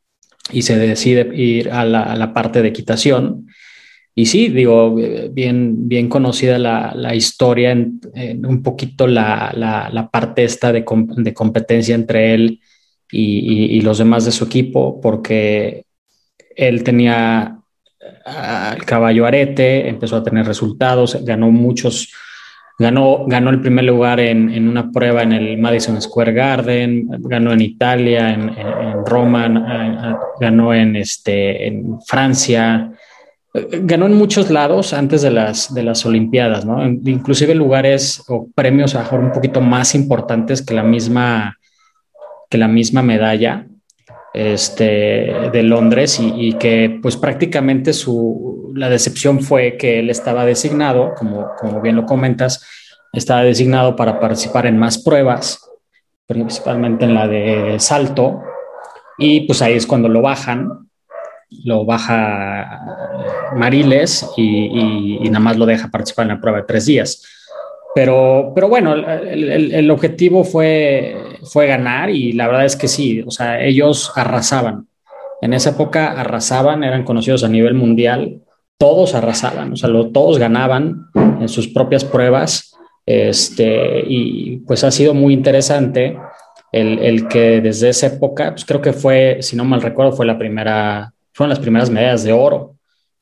y 0.52 0.64
se 0.64 0.78
decide 0.78 1.36
ir 1.36 1.72
a 1.72 1.86
la, 1.86 2.34
parte 2.34 2.62
de 2.62 2.70
equitación. 2.70 3.48
Y 4.16 4.26
sí, 4.26 4.50
digo, 4.50 4.96
bien, 5.32 5.88
bien 5.88 6.10
conocida 6.10 6.58
la, 6.58 7.16
historia, 7.16 7.72
en, 7.72 8.46
un 8.46 8.64
poquito 8.64 9.08
la, 9.08 10.10
parte 10.12 10.44
esta 10.44 10.72
de, 10.72 10.84
competencia 10.84 11.96
entre 11.96 12.34
él 12.34 12.62
y 13.12 13.82
los 13.82 14.00
demás 14.00 14.26
de 14.26 14.32
su 14.32 14.46
equipo, 14.46 15.00
porque 15.00 15.86
él 16.56 16.84
tenía 16.84 17.60
el 18.76 18.86
caballo 18.86 19.26
arete, 19.26 19.88
empezó 19.88 20.18
a 20.18 20.24
tener 20.24 20.46
resultados, 20.46 21.18
ganó 21.24 21.52
muchos, 21.52 22.14
ganó, 22.80 23.26
ganó 23.28 23.50
el 23.50 23.62
primer 23.62 23.86
lugar 23.86 24.20
en, 24.20 24.68
una 24.68 24.90
prueba 24.90 25.22
en 25.22 25.34
el 25.34 25.58
Madison 25.58 26.02
Square 26.02 26.32
Garden, 26.32 27.08
ganó 27.20 27.52
en 27.52 27.62
Italia, 27.62 28.34
en, 28.34 28.56
Roma, 29.06 30.18
ganó 30.40 30.74
en, 30.74 30.96
este, 30.96 31.68
en 31.68 32.02
Francia, 32.02 32.92
ganó 33.54 34.06
en 34.06 34.14
muchos 34.14 34.50
lados 34.50 34.94
antes 34.94 35.22
de 35.22 35.32
las, 35.32 35.74
de 35.74 35.84
las 35.84 36.06
Olimpiadas, 36.06 36.66
¿no? 36.66 36.86
inclusive 36.86 37.54
lugares 37.54 38.24
o 38.28 38.48
premios 38.56 38.96
a 38.96 39.08
un 39.16 39.32
poquito 39.32 39.60
más 39.60 39.94
importantes 39.94 40.62
que 40.62 40.74
la 40.74 40.84
misma, 40.84 41.58
que 42.50 42.58
la 42.58 42.68
misma 42.68 43.02
medalla 43.02 43.66
este, 44.34 45.34
de 45.52 45.64
Londres 45.64 46.20
y, 46.20 46.54
que 46.54 47.00
pues 47.02 47.18
prácticamente 47.18 47.94
su, 47.94 48.59
la 48.74 48.90
decepción 48.90 49.42
fue 49.42 49.78
que 49.78 50.00
él 50.00 50.10
estaba 50.10 50.46
designado, 50.46 51.14
como, 51.16 51.52
como 51.60 51.82
bien 51.82 51.96
lo 51.96 52.06
comentas, 52.06 52.66
estaba 53.14 53.44
designado 53.44 53.96
para 53.96 54.20
participar 54.20 54.66
en 54.66 54.78
más 54.78 54.98
pruebas, 54.98 55.60
principalmente 56.28 57.06
en 57.06 57.14
la 57.14 57.28
de 57.28 57.80
salto, 57.80 58.42
y 59.18 59.42
pues 59.42 59.62
ahí 59.62 59.74
es 59.74 59.88
cuando 59.88 60.08
lo 60.08 60.22
bajan, 60.22 60.90
lo 61.66 61.84
baja 61.86 63.52
Mariles 63.56 64.30
y, 64.38 65.18
y 65.22 65.30
nada 65.30 65.40
más 65.40 65.58
lo 65.58 65.66
deja 65.66 65.90
participar 65.90 66.24
en 66.24 66.36
la 66.36 66.42
prueba 66.42 66.60
de 66.60 66.66
tres 66.66 66.86
días. 66.86 67.24
Pero, 67.96 68.52
pero 68.54 68.70
bueno, 68.70 68.94
el, 68.94 69.74
el, 69.74 69.92
objetivo 69.92 70.44
fue, 70.44 71.18
fue 71.44 71.66
ganar 71.66 72.10
y 72.10 72.34
la 72.34 72.48
verdad 72.48 72.66
es 72.66 72.76
que 72.76 72.88
sí, 72.88 73.24
o 73.26 73.32
sea, 73.32 73.62
ellos 73.64 74.12
arrasaban. 74.16 74.88
En 75.42 75.54
esa 75.54 75.72
época 75.72 76.12
arrasaban, 76.12 76.84
eran 76.84 77.04
conocidos 77.04 77.44
a 77.44 77.50
nivel 77.50 77.74
mundial, 77.74 78.42
todos 78.80 79.14
arrasaban, 79.14 79.74
o 79.74 79.76
sea, 79.76 79.90
todos 80.14 80.40
ganaban 80.40 81.08
en 81.14 81.50
sus 81.50 81.68
propias 81.68 82.04
pruebas. 82.06 82.74
Este, 83.06 84.04
y 84.08 84.58
pues 84.58 84.84
ha 84.84 84.92
sido 84.92 85.14
muy 85.14 85.34
interesante 85.34 86.18
el, 86.72 87.00
el, 87.00 87.28
que 87.28 87.60
desde 87.60 87.90
esa 87.90 88.08
época, 88.08 88.52
pues 88.52 88.66
creo 88.66 88.82
que 88.82 88.94
fue, 88.94 89.40
si 89.42 89.56
no 89.56 89.66
mal 89.66 89.82
recuerdo, 89.82 90.14
fue 90.14 90.26
la 90.26 90.38
primera, 90.38 91.12
fueron 91.34 91.50
las 91.50 91.60
primeras 91.60 91.90
medallas 91.90 92.24
de 92.24 92.32
oro 92.32 92.76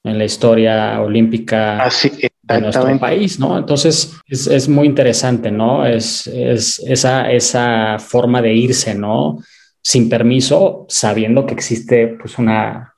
en 0.03 0.17
la 0.17 0.25
historia 0.25 1.01
olímpica. 1.01 1.81
Así, 1.83 2.11
de 2.43 2.61
nuestro 2.61 2.99
país, 2.99 3.39
¿no? 3.39 3.57
Entonces 3.57 4.13
es, 4.27 4.47
es 4.47 4.69
muy 4.69 4.87
interesante, 4.87 5.51
¿no? 5.51 5.85
Es, 5.85 6.27
es, 6.27 6.79
esa, 6.79 7.31
esa 7.31 7.97
forma 7.99 8.41
de 8.41 8.53
irse, 8.53 8.93
¿no? 8.93 9.39
Sin 9.81 10.07
permiso, 10.07 10.85
sabiendo 10.87 11.45
que 11.45 11.53
existe 11.53 12.07
pues 12.07 12.37
una, 12.37 12.93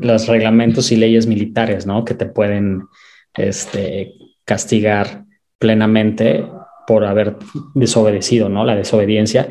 los 0.00 0.26
reglamentos 0.28 0.92
y 0.92 0.96
leyes 0.96 1.26
militares, 1.26 1.86
¿no? 1.86 2.04
Que 2.04 2.14
te 2.14 2.26
pueden 2.26 2.82
este, 3.34 4.14
castigar 4.44 5.24
plenamente 5.58 6.44
por 6.86 7.04
haber 7.04 7.36
desobedecido, 7.74 8.48
¿no? 8.48 8.64
La 8.64 8.74
desobediencia. 8.74 9.48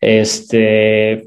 Este, 0.00 1.24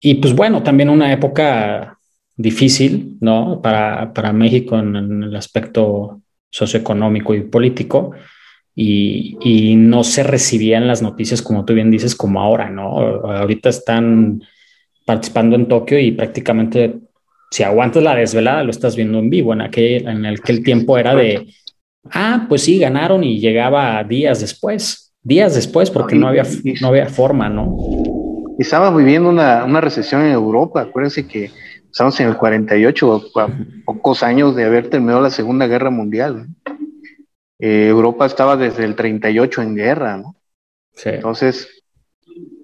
y 0.00 0.14
pues 0.14 0.34
bueno, 0.34 0.62
también 0.62 0.88
una 0.88 1.12
época 1.12 1.98
difícil, 2.36 3.18
¿no? 3.20 3.60
Para, 3.60 4.12
para 4.12 4.32
México 4.32 4.78
en, 4.78 4.96
el 5.24 5.36
aspecto 5.36 6.22
socioeconómico 6.50 7.34
y 7.34 7.42
político, 7.42 8.12
y, 8.74 9.74
no 9.76 10.04
se 10.04 10.22
recibían 10.22 10.86
las 10.86 11.02
noticias, 11.02 11.42
como 11.42 11.64
tú 11.64 11.74
bien 11.74 11.90
dices, 11.90 12.14
como 12.14 12.40
ahora, 12.40 12.70
¿no? 12.70 12.96
Ahorita 12.96 13.70
están 13.70 14.42
participando 15.04 15.56
en 15.56 15.66
Tokio 15.66 15.98
y 15.98 16.12
prácticamente 16.12 16.94
si 17.50 17.62
aguantas 17.62 18.02
la 18.02 18.14
desvelada 18.14 18.64
lo 18.64 18.70
estás 18.70 18.96
viendo 18.96 19.18
en 19.18 19.30
vivo. 19.30 19.52
En 19.52 19.62
aquel, 19.62 20.06
en 20.06 20.26
aquel 20.26 20.62
tiempo 20.62 20.98
era 20.98 21.14
de, 21.14 21.46
ah, 22.10 22.46
pues 22.48 22.62
sí, 22.62 22.78
ganaron 22.78 23.24
y 23.24 23.40
llegaba 23.40 24.02
días 24.04 24.40
después, 24.40 25.14
días 25.22 25.54
después, 25.54 25.90
porque 25.90 26.16
no 26.16 26.28
había, 26.28 26.44
no 26.80 26.88
había 26.88 27.06
forma, 27.06 27.48
¿no? 27.48 27.76
Estaba 28.58 28.94
viviendo 28.96 29.28
una, 29.28 29.64
una 29.64 29.80
recesión 29.80 30.22
en 30.22 30.32
Europa. 30.32 30.82
Acuérdense 30.82 31.26
que 31.26 31.50
Estamos 31.90 32.20
en 32.20 32.28
el 32.28 32.36
48, 32.36 33.22
a 33.36 33.48
pocos 33.84 34.22
años 34.22 34.54
de 34.54 34.64
haber 34.64 34.88
terminado 34.90 35.20
la 35.20 35.30
Segunda 35.30 35.66
Guerra 35.66 35.90
Mundial. 35.90 36.46
Eh, 37.58 37.88
Europa 37.88 38.26
estaba 38.26 38.56
desde 38.56 38.84
el 38.84 38.94
38 38.94 39.62
en 39.62 39.74
guerra, 39.74 40.16
¿no? 40.18 40.36
Entonces, 41.04 41.77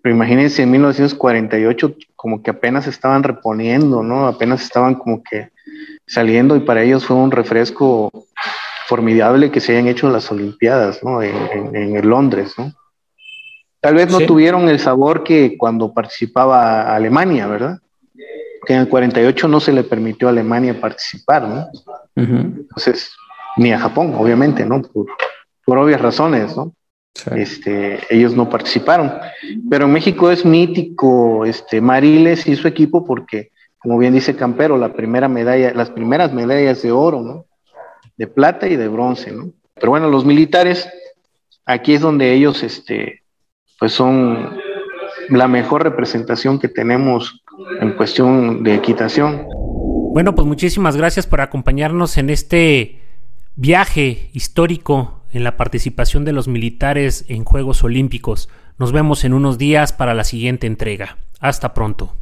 pero 0.05 0.17
imagínense, 0.17 0.63
en 0.63 0.71
1948 0.71 1.95
como 2.15 2.43
que 2.43 2.51
apenas 2.51 2.87
estaban 2.87 3.23
reponiendo, 3.23 4.03
¿no? 4.03 4.27
Apenas 4.27 4.63
estaban 4.63 4.97
como 4.97 5.23
que 5.23 5.49
saliendo 6.07 6.57
y 6.57 6.61
para 6.61 6.83
ellos 6.83 7.07
fue 7.07 7.17
un 7.17 7.31
refresco 7.31 8.11
formidable 8.87 9.51
que 9.51 9.61
se 9.61 9.73
hayan 9.73 9.89
hecho 9.89 10.11
las 10.11 10.31
Olimpiadas, 10.31 11.03
¿no? 11.03 11.23
En, 11.23 11.75
en, 11.75 12.07
Londres, 12.07 12.53
¿no? 12.59 12.71
Tal 13.81 13.95
vez 13.95 14.11
no 14.11 14.19
tuvieron 14.27 14.69
el 14.69 14.79
sabor 14.79 15.25
que 15.25 15.57
cuando 15.57 15.95
participaba 15.95 16.95
Alemania, 16.95 17.47
¿verdad? 17.47 17.79
Que 18.67 18.75
en 18.75 18.81
el 18.81 18.91
48 18.91 19.49
no 19.49 19.59
se 19.59 19.73
le 19.73 19.85
permitió 19.85 20.29
a 20.29 20.33
Alemania 20.33 20.79
participar, 20.79 21.49
¿no? 21.49 21.67
Entonces, 22.15 23.11
ni 23.57 23.73
a 23.73 23.79
Japón, 23.79 24.13
obviamente, 24.19 24.67
¿no? 24.67 24.83
Por, 24.83 25.07
por 25.65 25.79
obvias 25.79 26.03
razones, 26.03 26.55
¿no? 26.55 26.75
Este, 27.37 28.01
ellos 28.11 28.35
no 28.35 28.49
participaron. 28.49 29.13
Pero 29.71 29.89
México 29.89 30.31
es 30.31 30.45
mítico 30.45 31.45
este, 31.45 31.81
Mariles 31.81 32.47
y 32.47 32.57
su 32.57 32.69
equipo 32.69 33.05
porque, 33.05 33.51
como 33.79 33.99
bien 33.99 34.15
dice 34.15 34.37
Campero, 34.37 34.77
la 34.77 34.93
primera 34.93 35.29
medalla, 35.29 35.73
las 35.75 35.91
primeras 35.91 36.33
medallas 36.33 36.83
de 36.83 36.93
oro, 36.93 37.21
¿no? 37.21 37.47
De 38.17 38.27
plata 38.27 38.69
y 38.69 38.77
de 38.77 38.89
bronce, 38.89 39.33
¿no? 39.33 39.51
Pero 39.75 39.91
bueno, 39.91 40.09
los 40.09 40.25
militares, 40.25 40.89
aquí 41.65 41.95
es 41.95 42.01
donde 42.01 42.33
ellos, 42.33 42.63
este, 42.63 43.23
pues 43.79 43.93
son 43.93 44.59
la 45.29 45.49
mejor 45.49 45.83
representación 45.83 46.59
que 46.59 46.69
tenemos 46.69 47.43
en 47.81 47.93
cuestión 47.93 48.63
de 48.63 48.75
equitación. 48.75 49.47
Bueno, 50.13 50.35
pues 50.35 50.47
muchísimas 50.47 50.97
gracias 50.97 51.27
por 51.27 51.41
acompañarnos 51.41 52.19
en 52.19 52.31
este 52.31 53.01
viaje 53.57 54.31
histórico 54.33 55.24
en 55.35 55.45
la 55.45 55.59
participación 55.59 56.25
de 56.25 56.33
los 56.33 56.49
militares 56.49 57.27
en 57.29 57.45
Juegos 57.45 57.85
Olímpicos. 57.85 58.49
Nos 58.79 58.93
vemos 58.93 59.25
en 59.25 59.35
unos 59.35 59.59
días 59.59 59.93
para 59.93 60.15
la 60.15 60.25
siguiente 60.25 60.67
entrega. 60.67 61.19
Hasta 61.41 61.75
pronto. 61.75 62.17